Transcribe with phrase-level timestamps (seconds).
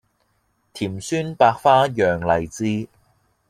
[0.03, 0.11] 甜酸百花
[1.87, 2.89] 釀荔枝